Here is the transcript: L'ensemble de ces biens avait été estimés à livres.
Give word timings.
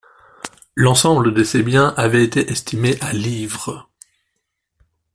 L'ensemble 0.73 1.31
de 1.31 1.43
ces 1.43 1.61
biens 1.61 1.89
avait 1.95 2.23
été 2.23 2.49
estimés 2.51 2.97
à 3.01 3.13
livres. 3.13 3.87